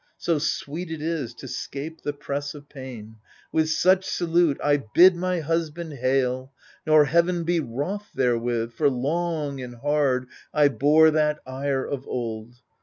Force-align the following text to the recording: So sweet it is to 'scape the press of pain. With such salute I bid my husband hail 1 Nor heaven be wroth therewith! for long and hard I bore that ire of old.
So 0.17 0.39
sweet 0.39 0.89
it 0.89 0.99
is 0.99 1.35
to 1.35 1.47
'scape 1.47 2.01
the 2.01 2.11
press 2.11 2.55
of 2.55 2.67
pain. 2.67 3.17
With 3.51 3.69
such 3.69 4.03
salute 4.05 4.59
I 4.63 4.77
bid 4.77 5.15
my 5.15 5.41
husband 5.41 5.93
hail 5.93 6.39
1 6.39 6.49
Nor 6.87 7.05
heaven 7.05 7.43
be 7.43 7.59
wroth 7.59 8.09
therewith! 8.11 8.71
for 8.73 8.89
long 8.89 9.61
and 9.61 9.75
hard 9.75 10.25
I 10.55 10.69
bore 10.69 11.11
that 11.11 11.37
ire 11.45 11.85
of 11.85 12.07
old. 12.07 12.55